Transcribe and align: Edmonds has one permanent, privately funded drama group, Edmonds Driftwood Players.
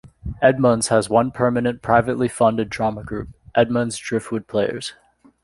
Edmonds 0.41 0.87
has 0.87 1.11
one 1.11 1.29
permanent, 1.29 1.83
privately 1.83 2.27
funded 2.27 2.71
drama 2.71 3.03
group, 3.03 3.29
Edmonds 3.53 3.99
Driftwood 3.99 4.47
Players. 4.47 4.93